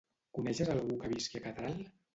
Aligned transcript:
Coneixes 0.37 0.73
algú 0.77 0.97
que 1.05 1.13
visqui 1.15 1.43
a 1.43 1.47
Catral? 1.47 1.83